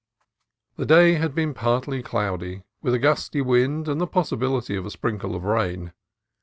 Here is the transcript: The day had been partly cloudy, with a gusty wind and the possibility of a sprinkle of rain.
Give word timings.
The 0.77 0.85
day 0.87 1.13
had 1.13 1.35
been 1.35 1.53
partly 1.53 2.01
cloudy, 2.01 2.63
with 2.81 2.95
a 2.95 2.97
gusty 2.97 3.41
wind 3.41 3.87
and 3.87 4.01
the 4.01 4.07
possibility 4.07 4.75
of 4.75 4.87
a 4.87 4.89
sprinkle 4.89 5.35
of 5.35 5.43
rain. 5.43 5.93